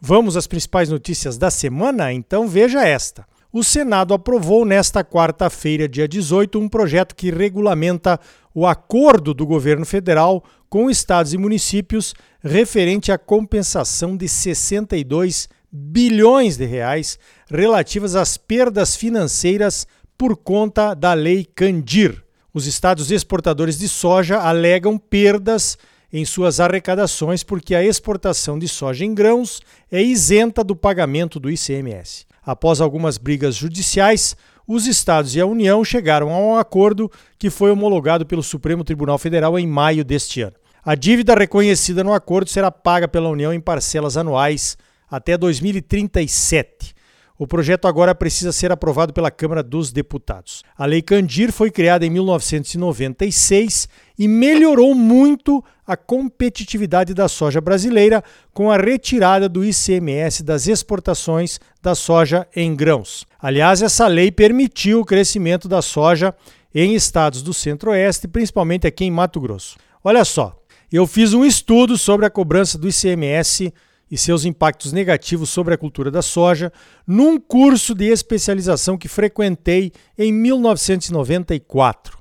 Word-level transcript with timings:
Vamos 0.00 0.36
às 0.36 0.46
principais 0.46 0.88
notícias 0.88 1.36
da 1.36 1.50
semana? 1.50 2.12
Então 2.12 2.48
veja 2.48 2.86
esta 2.86 3.26
o 3.52 3.64
Senado 3.64 4.14
aprovou 4.14 4.64
nesta 4.64 5.02
quarta-feira, 5.02 5.88
dia 5.88 6.06
18, 6.06 6.58
um 6.58 6.68
projeto 6.68 7.16
que 7.16 7.30
regulamenta 7.30 8.20
o 8.54 8.64
acordo 8.66 9.34
do 9.34 9.44
governo 9.44 9.84
federal 9.84 10.44
com 10.68 10.88
estados 10.88 11.34
e 11.34 11.38
municípios 11.38 12.14
referente 12.42 13.10
à 13.10 13.18
compensação 13.18 14.16
de 14.16 14.28
62 14.28 15.48
bilhões 15.72 16.56
de 16.56 16.64
reais 16.64 17.18
relativas 17.48 18.14
às 18.14 18.36
perdas 18.36 18.94
financeiras 18.94 19.86
por 20.16 20.36
conta 20.36 20.94
da 20.94 21.12
lei 21.12 21.44
Candir. 21.44 22.22
Os 22.54 22.66
estados 22.66 23.10
exportadores 23.10 23.78
de 23.78 23.88
soja 23.88 24.38
alegam 24.38 24.96
perdas 24.96 25.76
em 26.12 26.24
suas 26.24 26.60
arrecadações 26.60 27.42
porque 27.42 27.74
a 27.74 27.84
exportação 27.84 28.58
de 28.58 28.68
soja 28.68 29.04
em 29.04 29.14
grãos 29.14 29.60
é 29.90 30.02
isenta 30.02 30.64
do 30.64 30.74
pagamento 30.74 31.38
do 31.38 31.50
ICMS. 31.50 32.26
Após 32.44 32.80
algumas 32.80 33.18
brigas 33.18 33.54
judiciais, 33.54 34.36
os 34.66 34.86
estados 34.86 35.34
e 35.34 35.40
a 35.40 35.46
União 35.46 35.84
chegaram 35.84 36.32
a 36.32 36.38
um 36.38 36.56
acordo 36.56 37.10
que 37.38 37.50
foi 37.50 37.70
homologado 37.70 38.24
pelo 38.24 38.42
Supremo 38.42 38.84
Tribunal 38.84 39.18
Federal 39.18 39.58
em 39.58 39.66
maio 39.66 40.04
deste 40.04 40.42
ano. 40.42 40.54
A 40.84 40.94
dívida 40.94 41.34
reconhecida 41.34 42.02
no 42.02 42.14
acordo 42.14 42.48
será 42.48 42.70
paga 42.70 43.06
pela 43.06 43.28
União 43.28 43.52
em 43.52 43.60
parcelas 43.60 44.16
anuais 44.16 44.78
até 45.10 45.36
2037. 45.36 46.94
O 47.36 47.46
projeto 47.46 47.88
agora 47.88 48.14
precisa 48.14 48.52
ser 48.52 48.70
aprovado 48.70 49.12
pela 49.12 49.30
Câmara 49.30 49.62
dos 49.62 49.90
Deputados. 49.90 50.62
A 50.76 50.84
Lei 50.84 51.00
Candir 51.00 51.50
foi 51.50 51.70
criada 51.70 52.04
em 52.04 52.10
1996 52.10 53.88
e 54.18 54.28
melhorou 54.28 54.94
muito 54.94 55.64
a 55.90 55.96
competitividade 55.96 57.12
da 57.12 57.26
soja 57.26 57.60
brasileira 57.60 58.22
com 58.54 58.70
a 58.70 58.76
retirada 58.76 59.48
do 59.48 59.64
ICMS 59.64 60.44
das 60.44 60.68
exportações 60.68 61.58
da 61.82 61.96
soja 61.96 62.46
em 62.54 62.76
grãos. 62.76 63.26
Aliás, 63.40 63.82
essa 63.82 64.06
lei 64.06 64.30
permitiu 64.30 65.00
o 65.00 65.04
crescimento 65.04 65.66
da 65.66 65.82
soja 65.82 66.32
em 66.72 66.94
estados 66.94 67.42
do 67.42 67.52
Centro-Oeste, 67.52 68.28
principalmente 68.28 68.86
aqui 68.86 69.04
em 69.04 69.10
Mato 69.10 69.40
Grosso. 69.40 69.78
Olha 70.04 70.24
só, 70.24 70.56
eu 70.92 71.08
fiz 71.08 71.34
um 71.34 71.44
estudo 71.44 71.98
sobre 71.98 72.24
a 72.24 72.30
cobrança 72.30 72.78
do 72.78 72.88
ICMS 72.88 73.74
e 74.08 74.16
seus 74.16 74.44
impactos 74.44 74.92
negativos 74.92 75.50
sobre 75.50 75.74
a 75.74 75.78
cultura 75.78 76.08
da 76.08 76.22
soja 76.22 76.72
num 77.04 77.36
curso 77.40 77.96
de 77.96 78.04
especialização 78.04 78.96
que 78.96 79.08
frequentei 79.08 79.90
em 80.16 80.32
1994. 80.32 82.19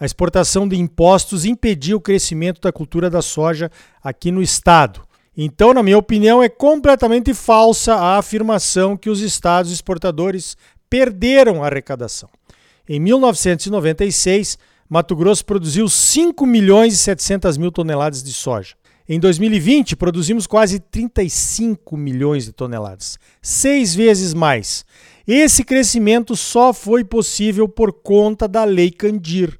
A 0.00 0.06
exportação 0.06 0.66
de 0.66 0.76
impostos 0.76 1.44
impedia 1.44 1.94
o 1.94 2.00
crescimento 2.00 2.58
da 2.58 2.72
cultura 2.72 3.10
da 3.10 3.20
soja 3.20 3.70
aqui 4.02 4.30
no 4.30 4.40
estado. 4.40 5.02
Então, 5.36 5.74
na 5.74 5.82
minha 5.82 5.98
opinião, 5.98 6.42
é 6.42 6.48
completamente 6.48 7.34
falsa 7.34 7.94
a 7.94 8.16
afirmação 8.16 8.96
que 8.96 9.10
os 9.10 9.20
estados 9.20 9.70
exportadores 9.70 10.56
perderam 10.88 11.62
a 11.62 11.66
arrecadação. 11.66 12.30
Em 12.88 12.98
1996, 12.98 14.58
Mato 14.88 15.14
Grosso 15.14 15.44
produziu 15.44 15.86
5 15.86 16.46
milhões 16.46 16.94
e 16.94 16.96
700 16.96 17.58
mil 17.58 17.70
toneladas 17.70 18.22
de 18.22 18.32
soja. 18.32 18.74
Em 19.06 19.20
2020, 19.20 19.96
produzimos 19.96 20.46
quase 20.46 20.80
35 20.80 21.94
milhões 21.94 22.46
de 22.46 22.52
toneladas, 22.52 23.18
seis 23.42 23.94
vezes 23.94 24.32
mais. 24.32 24.84
Esse 25.26 25.62
crescimento 25.62 26.34
só 26.34 26.72
foi 26.72 27.04
possível 27.04 27.68
por 27.68 27.92
conta 27.92 28.48
da 28.48 28.64
Lei 28.64 28.90
Candir. 28.90 29.59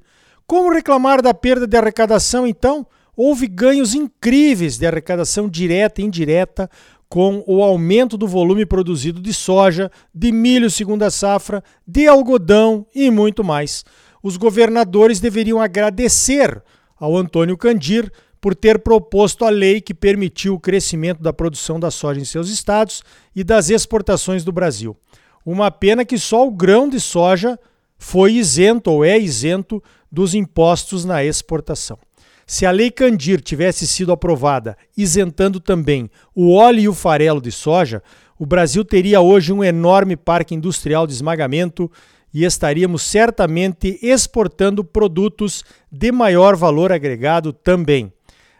Como 0.51 0.69
reclamar 0.69 1.21
da 1.21 1.33
perda 1.33 1.65
de 1.65 1.77
arrecadação, 1.77 2.45
então? 2.45 2.85
Houve 3.15 3.47
ganhos 3.47 3.95
incríveis 3.95 4.77
de 4.77 4.85
arrecadação 4.85 5.47
direta 5.47 6.01
e 6.01 6.03
indireta 6.03 6.69
com 7.07 7.41
o 7.47 7.63
aumento 7.63 8.17
do 8.17 8.27
volume 8.27 8.65
produzido 8.65 9.21
de 9.21 9.33
soja, 9.33 9.89
de 10.13 10.29
milho 10.29 10.69
segunda 10.69 11.09
safra, 11.09 11.63
de 11.87 12.05
algodão 12.05 12.85
e 12.93 13.09
muito 13.09 13.45
mais. 13.45 13.85
Os 14.21 14.35
governadores 14.35 15.21
deveriam 15.21 15.61
agradecer 15.61 16.61
ao 16.99 17.15
Antônio 17.15 17.57
Candir 17.57 18.11
por 18.41 18.53
ter 18.53 18.79
proposto 18.79 19.45
a 19.45 19.49
lei 19.49 19.79
que 19.79 19.93
permitiu 19.93 20.55
o 20.55 20.59
crescimento 20.59 21.23
da 21.23 21.31
produção 21.31 21.79
da 21.79 21.89
soja 21.89 22.19
em 22.19 22.25
seus 22.25 22.49
estados 22.49 23.03
e 23.33 23.41
das 23.41 23.69
exportações 23.69 24.43
do 24.43 24.51
Brasil. 24.51 24.97
Uma 25.45 25.71
pena 25.71 26.03
que 26.03 26.17
só 26.17 26.45
o 26.45 26.51
grão 26.51 26.89
de 26.89 26.99
soja 26.99 27.57
foi 27.97 28.33
isento 28.33 28.91
ou 28.91 29.05
é 29.05 29.17
isento 29.17 29.81
dos 30.11 30.35
impostos 30.35 31.05
na 31.05 31.23
exportação. 31.23 31.97
Se 32.45 32.65
a 32.65 32.71
Lei 32.71 32.91
Candir 32.91 33.39
tivesse 33.39 33.87
sido 33.87 34.11
aprovada, 34.11 34.77
isentando 34.97 35.59
também 35.59 36.09
o 36.35 36.53
óleo 36.53 36.79
e 36.81 36.89
o 36.89 36.93
farelo 36.93 37.39
de 37.39 37.51
soja, 37.51 38.03
o 38.37 38.45
Brasil 38.45 38.83
teria 38.83 39.21
hoje 39.21 39.53
um 39.53 39.63
enorme 39.63 40.17
parque 40.17 40.53
industrial 40.53 41.07
de 41.07 41.13
esmagamento 41.13 41.89
e 42.33 42.43
estaríamos 42.43 43.03
certamente 43.03 43.99
exportando 44.01 44.83
produtos 44.83 45.63
de 45.91 46.11
maior 46.11 46.55
valor 46.55 46.91
agregado 46.91 47.53
também. 47.53 48.11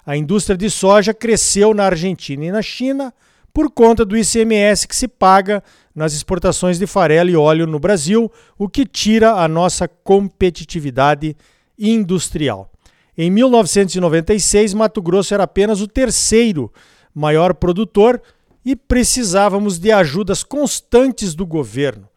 A 0.06 0.16
indústria 0.16 0.57
de 0.57 0.69
soja 0.69 1.13
cresceu 1.13 1.73
na 1.73 1.85
Argentina 1.85 2.45
e 2.45 2.51
na 2.51 2.62
China 2.62 3.13
por 3.53 3.69
conta 3.72 4.06
do 4.06 4.17
ICMS 4.17 4.88
que 4.88 4.95
se 4.95 5.07
paga 5.07 5.63
nas 5.94 6.13
exportações 6.13 6.79
de 6.79 6.88
farelo 6.88 7.29
e 7.29 7.35
óleo 7.35 7.67
no 7.67 7.79
Brasil, 7.79 8.31
o 8.57 8.69
que 8.69 8.85
tira 8.85 9.34
a 9.34 9.47
nossa 9.47 9.88
competitividade 9.88 11.35
industrial. 11.78 12.72
Em 13.17 13.29
1996, 13.29 14.73
Mato 14.73 15.01
Grosso 15.01 15.34
era 15.34 15.44
apenas 15.44 15.81
o 15.81 15.88
terceiro 15.88 16.72
maior 17.13 17.53
produtor 17.53 18.22
e 18.63 18.75
precisávamos 18.75 19.78
de 19.78 19.91
ajudas 19.91 20.44
constantes 20.44 21.35
do 21.35 21.45
governo. 21.45 22.07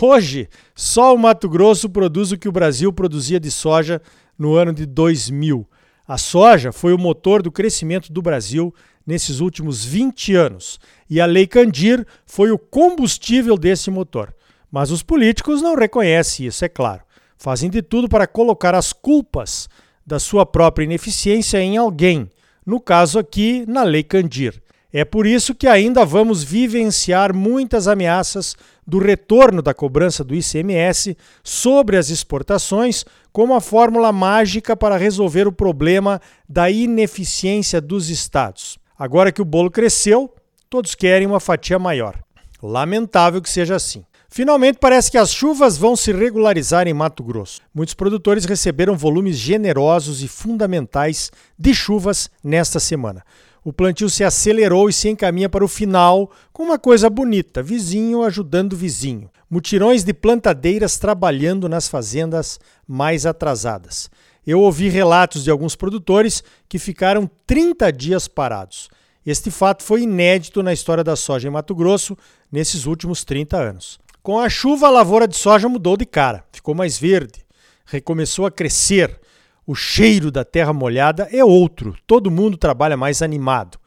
Hoje, 0.00 0.48
só 0.74 1.14
o 1.14 1.18
Mato 1.18 1.48
Grosso 1.48 1.88
produz 1.88 2.32
o 2.32 2.38
que 2.38 2.48
o 2.48 2.52
Brasil 2.52 2.92
produzia 2.92 3.38
de 3.38 3.50
soja 3.50 4.00
no 4.38 4.54
ano 4.54 4.72
de 4.72 4.86
2000. 4.86 5.66
A 6.06 6.18
soja 6.18 6.72
foi 6.72 6.92
o 6.92 6.98
motor 6.98 7.42
do 7.42 7.52
crescimento 7.52 8.12
do 8.12 8.20
Brasil 8.20 8.74
nesses 9.06 9.40
últimos 9.40 9.84
20 9.84 10.34
anos 10.34 10.80
e 11.08 11.20
a 11.20 11.26
Lei 11.26 11.46
Candir 11.46 12.06
foi 12.26 12.50
o 12.50 12.58
combustível 12.58 13.56
desse 13.56 13.90
motor. 13.90 14.34
Mas 14.70 14.90
os 14.90 15.02
políticos 15.02 15.60
não 15.60 15.76
reconhecem 15.76 16.46
isso, 16.46 16.64
é 16.64 16.68
claro. 16.68 17.02
Fazem 17.36 17.68
de 17.68 17.82
tudo 17.82 18.08
para 18.08 18.26
colocar 18.26 18.74
as 18.74 18.92
culpas 18.92 19.68
da 20.06 20.18
sua 20.18 20.46
própria 20.46 20.84
ineficiência 20.84 21.58
em 21.60 21.76
alguém, 21.76 22.30
no 22.64 22.80
caso 22.80 23.18
aqui, 23.18 23.64
na 23.68 23.82
Lei 23.82 24.02
Candir. 24.02 24.62
É 24.92 25.06
por 25.06 25.26
isso 25.26 25.54
que 25.54 25.66
ainda 25.66 26.04
vamos 26.04 26.44
vivenciar 26.44 27.34
muitas 27.34 27.88
ameaças 27.88 28.54
do 28.86 28.98
retorno 28.98 29.62
da 29.62 29.72
cobrança 29.72 30.22
do 30.22 30.34
ICMS 30.34 31.16
sobre 31.42 31.96
as 31.96 32.10
exportações 32.10 33.06
como 33.32 33.54
a 33.54 33.60
fórmula 33.60 34.12
mágica 34.12 34.76
para 34.76 34.98
resolver 34.98 35.48
o 35.48 35.52
problema 35.52 36.20
da 36.46 36.70
ineficiência 36.70 37.80
dos 37.80 38.10
estados. 38.10 38.78
Agora 38.98 39.32
que 39.32 39.40
o 39.40 39.46
bolo 39.46 39.70
cresceu, 39.70 40.30
todos 40.68 40.94
querem 40.94 41.26
uma 41.26 41.40
fatia 41.40 41.78
maior. 41.78 42.18
Lamentável 42.62 43.40
que 43.40 43.48
seja 43.48 43.76
assim. 43.76 44.04
Finalmente, 44.28 44.78
parece 44.78 45.10
que 45.10 45.18
as 45.18 45.32
chuvas 45.32 45.76
vão 45.76 45.96
se 45.96 46.12
regularizar 46.12 46.86
em 46.86 46.94
Mato 46.94 47.22
Grosso. 47.22 47.60
Muitos 47.74 47.94
produtores 47.94 48.44
receberam 48.44 48.96
volumes 48.96 49.36
generosos 49.36 50.22
e 50.22 50.28
fundamentais 50.28 51.30
de 51.58 51.74
chuvas 51.74 52.30
nesta 52.42 52.78
semana 52.78 53.22
o 53.64 53.72
plantio 53.72 54.10
se 54.10 54.24
acelerou 54.24 54.88
e 54.88 54.92
se 54.92 55.08
encaminha 55.08 55.48
para 55.48 55.64
o 55.64 55.68
final 55.68 56.30
com 56.52 56.64
uma 56.64 56.78
coisa 56.78 57.08
bonita: 57.08 57.62
vizinho 57.62 58.22
ajudando 58.22 58.76
vizinho. 58.76 59.30
Mutirões 59.48 60.02
de 60.02 60.12
plantadeiras 60.12 60.98
trabalhando 60.98 61.68
nas 61.68 61.86
fazendas 61.86 62.58
mais 62.86 63.26
atrasadas. 63.26 64.10
Eu 64.44 64.60
ouvi 64.60 64.88
relatos 64.88 65.44
de 65.44 65.50
alguns 65.50 65.76
produtores 65.76 66.42
que 66.68 66.78
ficaram 66.78 67.30
30 67.46 67.92
dias 67.92 68.26
parados. 68.26 68.88
Este 69.24 69.52
fato 69.52 69.84
foi 69.84 70.02
inédito 70.02 70.62
na 70.62 70.72
história 70.72 71.04
da 71.04 71.14
soja 71.14 71.46
em 71.46 71.50
Mato 71.50 71.74
Grosso 71.76 72.16
nesses 72.50 72.86
últimos 72.86 73.22
30 73.22 73.56
anos. 73.56 74.00
Com 74.20 74.40
a 74.40 74.48
chuva, 74.48 74.88
a 74.88 74.90
lavoura 74.90 75.28
de 75.28 75.36
soja 75.36 75.68
mudou 75.68 75.96
de 75.96 76.06
cara, 76.06 76.44
ficou 76.52 76.74
mais 76.74 76.98
verde, 76.98 77.44
recomeçou 77.84 78.46
a 78.46 78.50
crescer 78.50 79.20
o 79.66 79.74
cheiro 79.74 80.30
da 80.30 80.44
terra 80.44 80.72
molhada 80.72 81.28
é 81.30 81.44
outro, 81.44 81.96
todo 82.06 82.30
mundo 82.30 82.56
trabalha 82.56 82.96
mais 82.96 83.22
animado. 83.22 83.78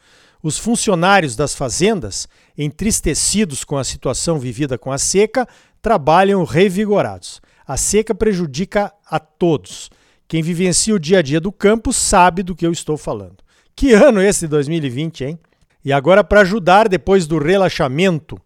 Os 0.41 0.57
funcionários 0.57 1.35
das 1.35 1.55
fazendas, 1.55 2.27
entristecidos 2.57 3.63
com 3.63 3.77
a 3.77 3.83
situação 3.83 4.37
vivida 4.37 4.77
com 4.77 4.91
a 4.91 4.97
seca, 4.97 5.47
trabalham 5.81 6.43
revigorados. 6.43 7.41
A 7.67 7.77
seca 7.77 8.13
prejudica 8.13 8.93
a 9.09 9.19
todos. 9.19 9.89
Quem 10.27 10.43
vivencia 10.43 10.93
o 10.93 10.99
dia 10.99 11.19
a 11.19 11.21
dia 11.21 11.39
do 11.39 11.51
campo 11.51 11.91
sabe 11.91 12.43
do 12.43 12.55
que 12.55 12.65
eu 12.65 12.71
estou 12.71 12.97
falando. 12.97 13.37
Que 13.75 13.93
ano 13.93 14.21
esse 14.21 14.41
de 14.41 14.47
2020, 14.49 15.23
hein? 15.25 15.39
E 15.83 15.91
agora, 15.91 16.23
para 16.23 16.41
ajudar, 16.41 16.87
depois 16.87 17.27
do 17.27 17.37
relaxamento 17.37 18.39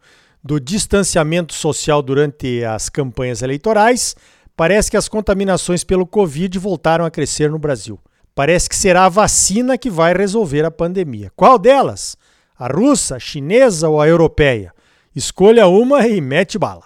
do 0.43 0.59
distanciamento 0.59 1.53
social 1.53 2.01
durante 2.01 2.63
as 2.63 2.89
campanhas 2.89 3.41
eleitorais, 3.41 4.15
parece 4.59 4.91
que 4.91 4.97
as 4.97 5.07
contaminações 5.07 5.85
pelo 5.85 6.05
Covid 6.05 6.59
voltaram 6.59 7.05
a 7.05 7.09
crescer 7.09 7.49
no 7.49 7.57
Brasil. 7.57 7.97
Parece 8.35 8.67
que 8.67 8.75
será 8.75 9.05
a 9.05 9.09
vacina 9.09 9.77
que 9.77 9.89
vai 9.89 10.13
resolver 10.13 10.65
a 10.65 10.69
pandemia. 10.69 11.31
Qual 11.33 11.57
delas? 11.57 12.17
A 12.57 12.67
russa, 12.67 13.15
a 13.15 13.19
chinesa 13.19 13.87
ou 13.87 14.01
a 14.01 14.07
europeia? 14.09 14.73
Escolha 15.15 15.65
uma 15.67 16.05
e 16.05 16.19
mete 16.19 16.57
bala. 16.57 16.83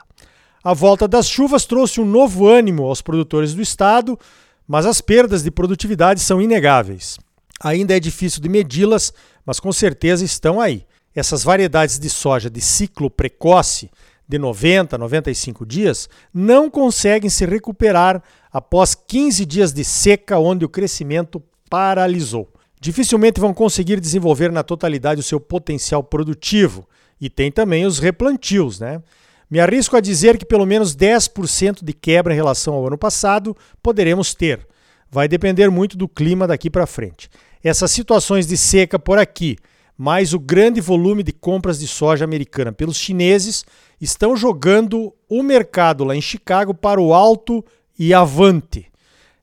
A 0.64 0.72
volta 0.72 1.08
das 1.08 1.28
chuvas 1.28 1.66
trouxe 1.66 2.00
um 2.00 2.06
novo 2.06 2.48
ânimo 2.48 2.84
aos 2.84 3.02
produtores 3.02 3.56
do 3.56 3.62
estado, 3.64 4.20
mas 4.68 4.86
as 4.86 5.02
perdas 5.02 5.42
de 5.42 5.50
produtividade 5.50 6.20
são 6.20 6.40
inegáveis. 6.40 7.18
Ainda 7.60 7.98
é 7.98 8.00
difícil 8.00 8.40
de 8.40 8.50
medi-las, 8.50 9.12
mas 9.44 9.60
com 9.60 9.74
certeza 9.74 10.24
estão 10.24 10.62
aí 10.62 10.86
essas 11.16 11.44
variedades 11.44 11.98
de 11.98 12.08
soja 12.08 12.52
de 12.52 12.62
ciclo 12.62 13.10
precoce, 13.10 13.90
de 14.34 14.40
90 14.40 14.96
a 14.96 15.00
95 15.00 15.64
dias, 15.64 16.10
não 16.34 16.68
conseguem 16.68 17.30
se 17.30 17.46
recuperar 17.46 18.22
após 18.52 18.96
15 18.96 19.46
dias 19.46 19.72
de 19.72 19.84
seca, 19.84 20.40
onde 20.40 20.66
o 20.66 20.70
crescimento 20.70 21.40
paralisou. 21.70 22.52
Dificilmente 22.82 23.40
vão 23.40 23.54
conseguir 23.54 24.00
desenvolver 24.00 24.52
na 24.52 24.64
totalidade 24.64 25.20
o 25.20 25.24
seu 25.24 25.40
potencial 25.40 26.04
produtivo. 26.04 26.88
E 27.22 27.30
tem 27.30 27.52
também 27.52 27.86
os 27.86 28.00
replantios, 28.00 28.80
né? 28.80 29.04
Me 29.50 29.60
arrisco 29.60 29.96
a 29.96 30.02
dizer 30.02 30.36
que 30.40 30.46
pelo 30.46 30.66
menos 30.66 30.96
10% 30.96 31.84
de 31.84 31.94
quebra 31.94 32.34
em 32.34 32.36
relação 32.36 32.74
ao 32.74 32.88
ano 32.88 32.98
passado 32.98 33.56
poderemos 33.84 34.34
ter. 34.34 34.68
Vai 35.12 35.28
depender 35.28 35.70
muito 35.70 35.96
do 35.96 36.08
clima 36.08 36.48
daqui 36.48 36.72
para 36.72 36.88
frente. 36.88 37.30
Essas 37.64 37.92
situações 37.92 38.48
de 38.48 38.58
seca 38.58 38.98
por 38.98 39.20
aqui 39.20 39.58
mas 40.04 40.34
o 40.34 40.40
grande 40.40 40.82
volume 40.82 41.24
de 41.24 41.32
compras 41.32 41.80
de 41.80 41.88
soja 41.88 42.26
americana 42.26 42.74
pelos 42.74 42.98
chineses 42.98 43.64
estão 44.02 44.36
jogando 44.36 45.16
o 45.30 45.42
mercado 45.42 46.04
lá 46.04 46.14
em 46.14 46.20
Chicago 46.20 46.74
para 46.74 47.00
o 47.00 47.14
alto 47.14 47.64
e 47.98 48.14
avante. 48.14 48.92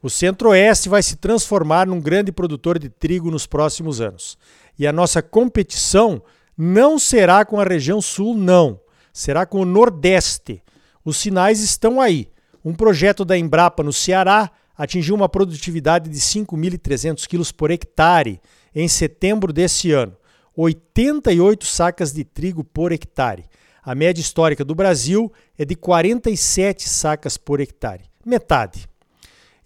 O 0.00 0.08
Centro-Oeste 0.08 0.88
vai 0.88 1.02
se 1.02 1.16
transformar 1.16 1.88
num 1.88 2.00
grande 2.00 2.30
produtor 2.30 2.78
de 2.78 2.88
trigo 2.88 3.28
nos 3.28 3.44
próximos 3.44 4.00
anos. 4.00 4.38
E 4.78 4.86
a 4.86 4.92
nossa 4.92 5.20
competição 5.20 6.22
não 6.56 6.96
será 6.96 7.44
com 7.44 7.58
a 7.58 7.64
região 7.64 8.00
Sul, 8.00 8.36
não. 8.36 8.78
Será 9.12 9.44
com 9.44 9.58
o 9.58 9.64
Nordeste 9.64 10.62
os 11.04 11.16
sinais 11.16 11.60
estão 11.60 12.00
aí. 12.00 12.28
Um 12.64 12.72
projeto 12.72 13.24
da 13.24 13.36
Embrapa 13.36 13.82
no 13.82 13.92
Ceará 13.92 14.50
atingiu 14.76 15.14
uma 15.14 15.28
produtividade 15.28 16.08
de 16.08 16.18
5.300 16.18 17.26
quilos 17.26 17.52
por 17.52 17.70
hectare 17.70 18.40
em 18.74 18.88
setembro 18.88 19.52
desse 19.52 19.92
ano, 19.92 20.16
88 20.56 21.66
sacas 21.66 22.12
de 22.12 22.24
trigo 22.24 22.64
por 22.64 22.90
hectare. 22.90 23.44
A 23.84 23.94
média 23.94 24.20
histórica 24.20 24.64
do 24.64 24.74
Brasil 24.74 25.30
é 25.58 25.64
de 25.64 25.74
47 25.74 26.88
sacas 26.88 27.36
por 27.36 27.60
hectare, 27.60 28.04
metade. 28.24 28.88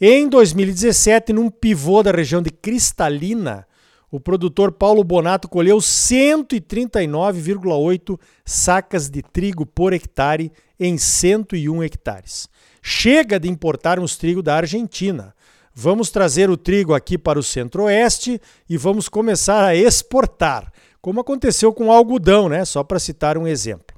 Em 0.01 0.29
2017, 0.29 1.33
num 1.33 1.51
pivô 1.51 2.03
da 2.03 2.11
região 2.11 2.43
de 2.43 2.51
Cristalina, 2.51 3.67
o 4.11 4.19
produtor 4.19 4.73
Paulo 4.73 5.05
Bonato 5.05 5.47
colheu 5.49 5.77
139,8 5.79 8.19
sacas 8.45 9.09
de 9.11 9.23
trigo 9.23 9.65
por 9.67 9.93
hectare 9.93 10.51
em 10.81 10.97
101 10.97 11.83
hectares. 11.83 12.49
Chega 12.83 13.39
de 13.39 13.49
importarmos 13.49 14.17
trigo 14.17 14.43
da 14.43 14.57
Argentina. 14.57 15.35
Vamos 15.75 16.11
trazer 16.11 16.49
o 16.51 16.57
trigo 16.57 16.95
aqui 16.95 17.19
para 17.19 17.39
o 17.39 17.43
Centro-Oeste 17.43 18.41
e 18.69 18.77
vamos 18.77 19.09
começar 19.09 19.65
a 19.65 19.77
exportar, 19.77 20.73
como 21.01 21.21
aconteceu 21.21 21.73
com 21.73 21.87
o 21.87 21.93
algodão, 21.93 22.49
né? 22.49 22.65
Só 22.65 22.83
para 22.83 22.99
citar 22.99 23.39
um 23.39 23.47
exemplo. 23.47 23.97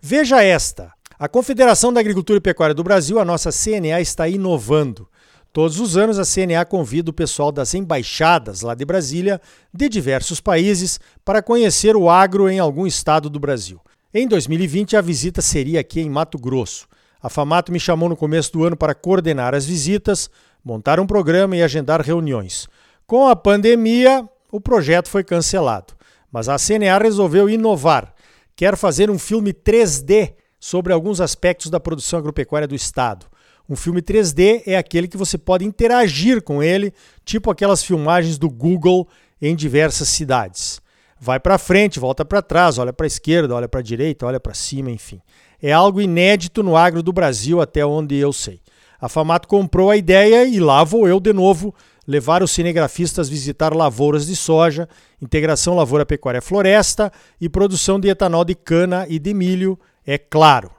Veja 0.00 0.42
esta: 0.42 0.90
a 1.18 1.28
Confederação 1.28 1.92
da 1.92 2.00
Agricultura 2.00 2.38
e 2.38 2.40
Pecuária 2.40 2.74
do 2.74 2.84
Brasil, 2.84 3.18
a 3.18 3.24
nossa 3.24 3.50
CNA, 3.50 4.00
está 4.00 4.28
inovando. 4.28 5.08
Todos 5.52 5.80
os 5.80 5.96
anos, 5.96 6.18
a 6.18 6.24
CNA 6.24 6.64
convida 6.64 7.10
o 7.10 7.14
pessoal 7.14 7.50
das 7.50 7.74
embaixadas 7.74 8.62
lá 8.62 8.74
de 8.74 8.84
Brasília, 8.84 9.40
de 9.72 9.88
diversos 9.88 10.40
países, 10.40 11.00
para 11.24 11.42
conhecer 11.42 11.96
o 11.96 12.10
agro 12.10 12.48
em 12.48 12.58
algum 12.58 12.86
estado 12.86 13.30
do 13.30 13.40
Brasil. 13.40 13.80
Em 14.12 14.26
2020, 14.26 14.96
a 14.96 15.00
visita 15.00 15.42
seria 15.42 15.80
aqui 15.80 16.00
em 16.00 16.10
Mato 16.10 16.38
Grosso. 16.38 16.86
A 17.20 17.28
FAMATO 17.28 17.72
me 17.72 17.80
chamou 17.80 18.08
no 18.08 18.16
começo 18.16 18.52
do 18.52 18.64
ano 18.64 18.76
para 18.76 18.94
coordenar 18.94 19.54
as 19.54 19.66
visitas, 19.66 20.30
montar 20.64 21.00
um 21.00 21.06
programa 21.06 21.56
e 21.56 21.62
agendar 21.62 22.00
reuniões. 22.00 22.68
Com 23.06 23.26
a 23.26 23.34
pandemia, 23.34 24.28
o 24.52 24.60
projeto 24.60 25.08
foi 25.08 25.24
cancelado, 25.24 25.94
mas 26.30 26.48
a 26.48 26.56
CNA 26.56 26.98
resolveu 26.98 27.50
inovar. 27.50 28.14
Quer 28.54 28.76
fazer 28.76 29.10
um 29.10 29.18
filme 29.18 29.52
3D 29.52 30.34
sobre 30.60 30.92
alguns 30.92 31.20
aspectos 31.20 31.70
da 31.70 31.80
produção 31.80 32.18
agropecuária 32.18 32.68
do 32.68 32.74
estado. 32.74 33.26
Um 33.68 33.76
filme 33.76 34.00
3D 34.00 34.62
é 34.66 34.76
aquele 34.76 35.06
que 35.06 35.16
você 35.16 35.36
pode 35.36 35.64
interagir 35.64 36.42
com 36.42 36.62
ele, 36.62 36.92
tipo 37.24 37.50
aquelas 37.50 37.82
filmagens 37.82 38.38
do 38.38 38.48
Google 38.48 39.06
em 39.40 39.54
diversas 39.54 40.08
cidades 40.08 40.80
vai 41.20 41.40
para 41.40 41.58
frente, 41.58 41.98
volta 41.98 42.24
para 42.24 42.42
trás, 42.42 42.78
olha 42.78 42.92
para 42.92 43.06
a 43.06 43.08
esquerda, 43.08 43.54
olha 43.54 43.68
para 43.68 43.80
a 43.80 43.82
direita, 43.82 44.26
olha 44.26 44.38
para 44.38 44.54
cima, 44.54 44.90
enfim. 44.90 45.20
É 45.60 45.72
algo 45.72 46.00
inédito 46.00 46.62
no 46.62 46.76
agro 46.76 47.02
do 47.02 47.12
Brasil 47.12 47.60
até 47.60 47.84
onde 47.84 48.16
eu 48.16 48.32
sei. 48.32 48.60
A 49.00 49.08
Famato 49.08 49.48
comprou 49.48 49.90
a 49.90 49.96
ideia 49.96 50.44
e 50.44 50.58
lá 50.60 50.84
vou 50.84 51.08
eu 51.08 51.20
de 51.20 51.32
novo 51.32 51.74
levar 52.06 52.42
os 52.42 52.50
cinegrafistas 52.50 53.28
visitar 53.28 53.74
lavouras 53.74 54.26
de 54.26 54.34
soja, 54.34 54.88
integração 55.20 55.74
lavoura 55.74 56.06
pecuária 56.06 56.40
floresta 56.40 57.12
e 57.40 57.48
produção 57.48 58.00
de 58.00 58.08
etanol 58.08 58.44
de 58.44 58.54
cana 58.54 59.06
e 59.08 59.18
de 59.18 59.34
milho, 59.34 59.78
é 60.06 60.16
claro. 60.16 60.77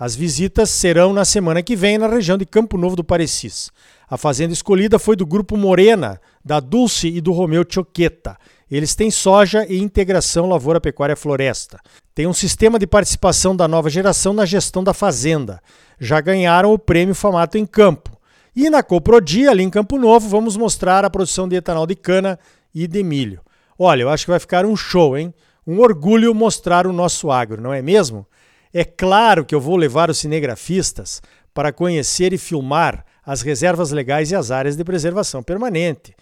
As 0.00 0.14
visitas 0.14 0.70
serão 0.70 1.12
na 1.12 1.24
semana 1.24 1.60
que 1.60 1.74
vem 1.74 1.98
na 1.98 2.06
região 2.06 2.38
de 2.38 2.46
Campo 2.46 2.78
Novo 2.78 2.94
do 2.94 3.02
Parecis. 3.02 3.68
A 4.08 4.16
fazenda 4.16 4.52
escolhida 4.52 4.96
foi 4.96 5.16
do 5.16 5.26
grupo 5.26 5.56
Morena, 5.56 6.20
da 6.44 6.60
Dulce 6.60 7.08
e 7.08 7.20
do 7.20 7.32
Romeu 7.32 7.64
Choqueta. 7.68 8.36
Eles 8.70 8.94
têm 8.94 9.10
soja 9.10 9.66
e 9.68 9.82
integração 9.82 10.48
lavoura 10.48 10.80
pecuária 10.80 11.16
floresta. 11.16 11.80
Tem 12.14 12.28
um 12.28 12.32
sistema 12.32 12.78
de 12.78 12.86
participação 12.86 13.56
da 13.56 13.66
nova 13.66 13.90
geração 13.90 14.32
na 14.32 14.46
gestão 14.46 14.84
da 14.84 14.94
fazenda. 14.94 15.60
Já 15.98 16.20
ganharam 16.20 16.72
o 16.72 16.78
prêmio 16.78 17.14
Famato 17.14 17.58
em 17.58 17.66
Campo. 17.66 18.16
E 18.54 18.70
na 18.70 18.84
Coprodia, 18.84 19.50
ali 19.50 19.64
em 19.64 19.70
Campo 19.70 19.98
Novo, 19.98 20.28
vamos 20.28 20.56
mostrar 20.56 21.04
a 21.04 21.10
produção 21.10 21.48
de 21.48 21.56
etanol 21.56 21.88
de 21.88 21.96
cana 21.96 22.38
e 22.72 22.86
de 22.86 23.02
milho. 23.02 23.40
Olha, 23.76 24.02
eu 24.02 24.10
acho 24.10 24.26
que 24.26 24.30
vai 24.30 24.38
ficar 24.38 24.64
um 24.64 24.76
show, 24.76 25.18
hein? 25.18 25.34
Um 25.66 25.80
orgulho 25.80 26.32
mostrar 26.32 26.86
o 26.86 26.92
nosso 26.92 27.32
agro, 27.32 27.60
não 27.60 27.74
é 27.74 27.82
mesmo? 27.82 28.24
É 28.72 28.84
claro 28.84 29.44
que 29.44 29.54
eu 29.54 29.60
vou 29.60 29.76
levar 29.76 30.10
os 30.10 30.18
cinegrafistas 30.18 31.22
para 31.54 31.72
conhecer 31.72 32.32
e 32.32 32.38
filmar 32.38 33.04
as 33.24 33.42
reservas 33.42 33.90
legais 33.90 34.30
e 34.30 34.36
as 34.36 34.50
áreas 34.50 34.76
de 34.76 34.84
preservação 34.84 35.42
permanente. 35.42 36.14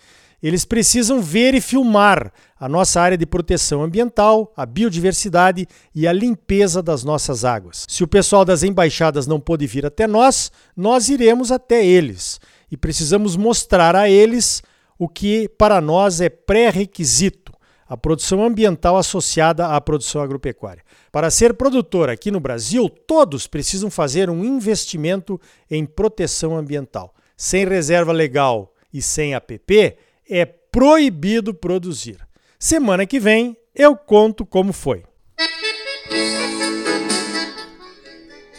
Eles 0.43 0.65
precisam 0.65 1.21
ver 1.21 1.55
e 1.55 1.61
filmar 1.61 2.31
a 2.59 2.69
nossa 2.69 3.01
área 3.01 3.17
de 3.17 3.27
proteção 3.27 3.83
ambiental, 3.83 4.53
a 4.57 4.67
biodiversidade 4.67 5.67
e 5.95 6.07
a 6.07 6.13
limpeza 6.13 6.83
das 6.83 7.03
nossas 7.03 7.45
águas. 7.45 7.85
Se 7.89 8.05
o 8.05 8.09
pessoal 8.09 8.45
das 8.45 8.63
embaixadas 8.63 9.27
não 9.27 9.41
pôde 9.41 9.67
vir 9.67 9.87
até 9.87 10.07
nós, 10.07 10.53
nós 10.77 11.09
iremos 11.09 11.51
até 11.51 11.85
eles 11.85 12.39
e 12.71 12.77
precisamos 12.77 13.37
mostrar 13.37 13.97
a 13.97 14.09
eles 14.11 14.63
o 14.99 15.09
que 15.09 15.49
para 15.49 15.81
nós 15.81 16.21
é 16.21 16.29
pré-requisito 16.29 17.46
a 17.89 17.97
produção 17.97 18.45
ambiental 18.45 18.97
associada 18.97 19.69
à 19.69 19.81
produção 19.81 20.21
agropecuária. 20.21 20.83
Para 21.13 21.31
ser 21.31 21.55
produtor 21.55 22.11
aqui 22.11 22.31
no 22.31 22.41
Brasil, 22.41 22.89
todos 22.89 23.47
precisam 23.47 23.91
fazer 23.91 24.29
um 24.29 24.45
investimento 24.45 25.41
em 25.71 25.87
proteção 25.87 26.57
ambiental. 26.57 27.15
Sem 27.37 27.67
reserva 27.67 28.13
legal 28.13 28.73
e 28.93 29.01
sem 29.01 29.35
APP, 29.35 29.97
é 30.29 30.45
proibido 30.45 31.55
produzir. 31.55 32.19
Semana 32.59 33.07
que 33.07 33.21
vem 33.21 33.57
eu 33.75 33.95
conto 33.95 34.45
como 34.45 34.73
foi. 34.73 35.05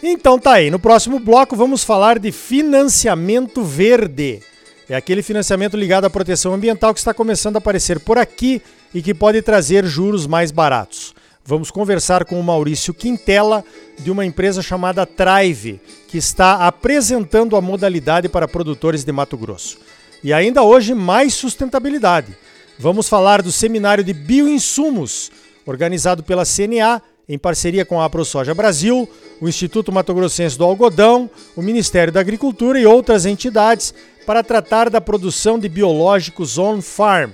Então 0.02 0.38
tá 0.38 0.54
aí, 0.54 0.70
no 0.70 0.80
próximo 0.80 1.20
bloco 1.20 1.56
vamos 1.56 1.84
falar 1.84 2.20
de 2.20 2.32
financiamento 2.32 3.64
verde. 3.64 4.42
É 4.90 4.96
aquele 4.96 5.22
financiamento 5.22 5.76
ligado 5.76 6.06
à 6.06 6.10
proteção 6.10 6.54
ambiental 6.54 6.94
que 6.94 7.00
está 7.00 7.14
começando 7.14 7.56
a 7.56 7.60
aparecer 7.60 8.00
por 8.00 8.18
aqui 8.18 8.62
e 8.94 9.02
que 9.02 9.14
pode 9.14 9.42
trazer 9.42 9.86
juros 9.86 10.26
mais 10.26 10.50
baratos. 10.50 11.14
Vamos 11.44 11.70
conversar 11.70 12.24
com 12.24 12.40
o 12.40 12.44
Maurício 12.44 12.94
Quintela, 12.94 13.64
de 14.00 14.10
uma 14.10 14.26
empresa 14.26 14.62
chamada 14.62 15.06
Trive, 15.06 15.82
que 16.08 16.18
está 16.18 16.68
apresentando 16.68 17.56
a 17.56 17.62
modalidade 17.62 18.30
para 18.30 18.48
produtores 18.48 19.04
de 19.04 19.12
Mato 19.12 19.38
Grosso. 19.38 19.78
E 20.24 20.32
ainda 20.32 20.64
hoje, 20.64 20.94
mais 20.94 21.34
sustentabilidade. 21.34 22.36
Vamos 22.80 23.10
falar 23.10 23.42
do 23.42 23.52
seminário 23.52 24.04
de 24.04 24.14
bioinsumos, 24.14 25.32
organizado 25.66 26.24
pela 26.24 26.46
CNA, 26.46 27.02
em 27.30 27.38
parceria 27.38 27.84
com 27.84 28.00
a 28.00 28.06
AproSoja 28.06 28.54
Brasil, 28.54 29.08
o 29.42 29.50
Instituto 29.50 29.92
Mato 29.92 30.14
Grossense 30.14 30.58
do 30.58 30.64
Algodão, 30.64 31.30
o 31.56 31.62
Ministério 31.62 32.12
da 32.12 32.22
Agricultura 32.22 32.80
e 32.80 32.86
outras 32.86 33.26
entidades, 33.26 33.94
para 34.28 34.44
tratar 34.44 34.90
da 34.90 35.00
produção 35.00 35.58
de 35.58 35.70
biológicos 35.70 36.58
on-farm 36.58 37.32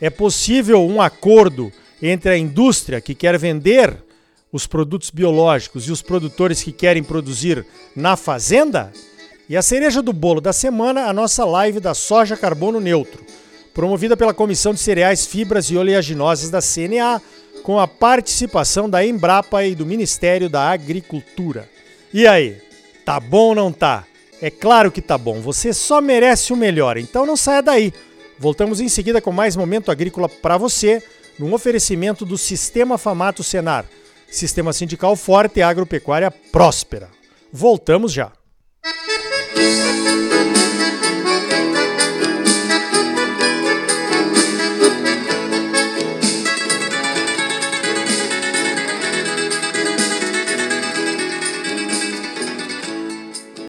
é 0.00 0.08
possível 0.08 0.86
um 0.86 1.02
acordo 1.02 1.72
entre 2.00 2.30
a 2.30 2.38
indústria 2.38 3.00
que 3.00 3.12
quer 3.12 3.36
vender 3.36 3.96
os 4.52 4.64
produtos 4.64 5.10
biológicos 5.10 5.88
e 5.88 5.90
os 5.90 6.00
produtores 6.00 6.62
que 6.62 6.70
querem 6.70 7.02
produzir 7.02 7.66
na 7.94 8.16
fazenda? 8.16 8.92
E 9.48 9.56
a 9.56 9.62
cereja 9.62 10.00
do 10.00 10.12
bolo 10.12 10.40
da 10.40 10.52
semana, 10.52 11.06
a 11.06 11.12
nossa 11.12 11.44
live 11.44 11.80
da 11.80 11.92
soja 11.92 12.36
carbono 12.36 12.78
neutro, 12.78 13.20
promovida 13.74 14.16
pela 14.16 14.32
Comissão 14.32 14.72
de 14.72 14.78
Cereais, 14.78 15.26
Fibras 15.26 15.66
e 15.72 15.76
Oleaginosas 15.76 16.50
da 16.50 16.60
CNA, 16.62 17.20
com 17.64 17.80
a 17.80 17.88
participação 17.88 18.88
da 18.88 19.04
Embrapa 19.04 19.64
e 19.64 19.74
do 19.74 19.84
Ministério 19.84 20.48
da 20.48 20.70
Agricultura. 20.70 21.68
E 22.14 22.28
aí, 22.28 22.62
tá 23.04 23.18
bom 23.18 23.48
ou 23.48 23.54
não 23.56 23.72
tá? 23.72 24.04
É 24.40 24.50
claro 24.50 24.92
que 24.92 25.02
tá 25.02 25.18
bom, 25.18 25.40
você 25.40 25.72
só 25.72 26.00
merece 26.00 26.52
o 26.52 26.56
melhor, 26.56 26.96
então 26.96 27.26
não 27.26 27.36
saia 27.36 27.60
daí. 27.60 27.92
Voltamos 28.38 28.80
em 28.80 28.88
seguida 28.88 29.20
com 29.20 29.32
mais 29.32 29.56
momento 29.56 29.90
agrícola 29.90 30.28
para 30.28 30.56
você, 30.56 31.02
num 31.38 31.52
oferecimento 31.52 32.24
do 32.24 32.38
Sistema 32.38 32.96
Famato 32.96 33.42
Senar, 33.42 33.84
Sistema 34.30 34.72
Sindical 34.72 35.16
Forte 35.16 35.58
e 35.58 35.62
Agropecuária 35.62 36.30
Próspera. 36.30 37.08
Voltamos 37.52 38.12
já. 38.12 38.37